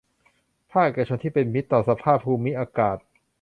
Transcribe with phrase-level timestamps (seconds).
[0.73, 2.97] ภาคเอกชนที่เป็นมิตรต่อสภาพภูมิอากาศ